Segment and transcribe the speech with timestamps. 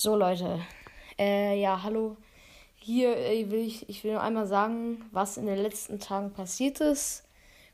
[0.00, 0.60] So Leute,
[1.18, 2.16] äh, ja, hallo.
[2.76, 6.80] Hier äh, will ich, ich will nur einmal sagen, was in den letzten Tagen passiert
[6.80, 7.24] ist.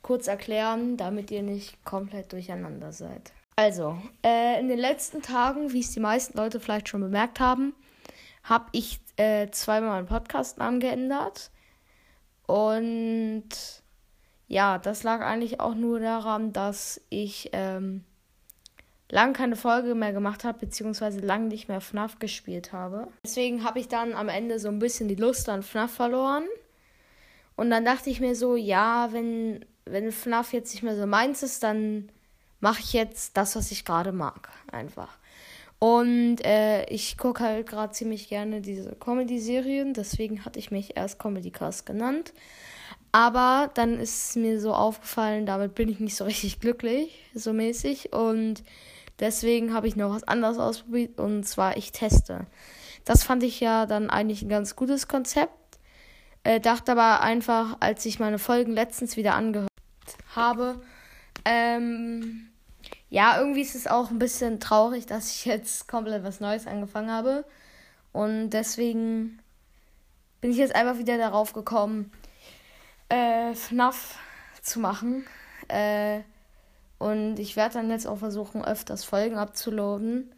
[0.00, 3.34] Kurz erklären, damit ihr nicht komplett durcheinander seid.
[3.56, 7.74] Also, äh, in den letzten Tagen, wie es die meisten Leute vielleicht schon bemerkt haben,
[8.42, 11.50] habe ich äh, zweimal meinen Podcast angeändert.
[12.46, 13.50] Und
[14.48, 18.02] ja, das lag eigentlich auch nur daran, dass ich ähm,
[19.10, 23.08] lang keine Folge mehr gemacht habe, beziehungsweise lang nicht mehr FNAF gespielt habe.
[23.24, 26.44] Deswegen habe ich dann am Ende so ein bisschen die Lust an FNAF verloren.
[27.56, 31.42] Und dann dachte ich mir so, ja, wenn, wenn FNAF jetzt nicht mehr so meins
[31.42, 32.08] ist, dann
[32.60, 34.48] mache ich jetzt das, was ich gerade mag.
[34.72, 35.18] Einfach.
[35.78, 41.18] Und äh, ich gucke halt gerade ziemlich gerne diese Comedy-Serien, deswegen hatte ich mich erst
[41.18, 42.32] Comedy Cast genannt.
[43.14, 48.12] Aber dann ist mir so aufgefallen, damit bin ich nicht so richtig glücklich, so mäßig.
[48.12, 48.64] Und
[49.20, 52.48] deswegen habe ich noch was anderes ausprobiert und zwar ich teste.
[53.04, 55.78] Das fand ich ja dann eigentlich ein ganz gutes Konzept.
[56.42, 59.68] Äh, dachte aber einfach, als ich meine Folgen letztens wieder angehört
[60.34, 60.80] habe,
[61.44, 62.48] ähm,
[63.10, 67.12] ja, irgendwie ist es auch ein bisschen traurig, dass ich jetzt komplett was Neues angefangen
[67.12, 67.44] habe.
[68.10, 69.38] Und deswegen
[70.40, 72.10] bin ich jetzt einfach wieder darauf gekommen,
[73.14, 74.18] äh, FNAF
[74.60, 75.24] zu machen.
[75.68, 76.20] Äh,
[76.98, 80.32] und ich werde dann jetzt auch versuchen, öfters Folgen abzuladen.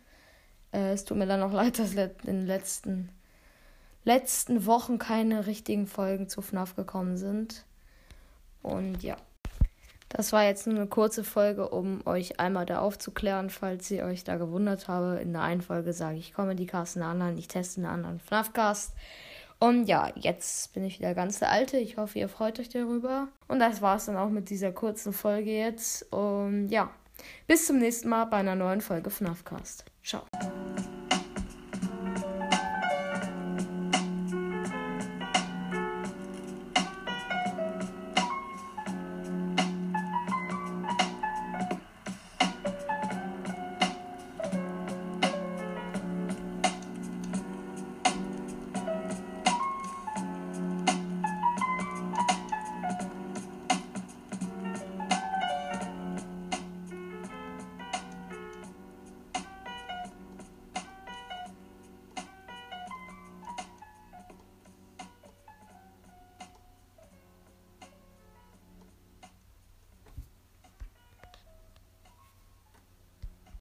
[0.72, 3.08] Äh, es tut mir dann auch leid, dass in den letzten,
[4.04, 7.64] letzten Wochen keine richtigen Folgen zu FNAF gekommen sind.
[8.62, 9.16] Und ja.
[10.08, 14.22] Das war jetzt nur eine kurze Folge, um euch einmal da aufzuklären, falls ihr euch
[14.22, 15.18] da gewundert habe.
[15.20, 17.92] In der einen Folge sage ich Comedy Cast, in der anderen ich teste in der
[17.92, 18.92] anderen FNAF Cast.
[19.58, 21.78] Und ja, jetzt bin ich wieder ganz der Alte.
[21.78, 23.28] Ich hoffe, ihr freut euch darüber.
[23.48, 26.12] Und das war es dann auch mit dieser kurzen Folge jetzt.
[26.12, 26.90] Und ja,
[27.46, 29.84] bis zum nächsten Mal bei einer neuen Folge FNAF Cast.
[30.02, 30.22] Ciao.